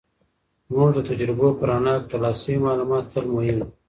[0.69, 3.65] زموږ د تجربو په رڼا کې، ترلاسه شوي معلومات تل مهم دي.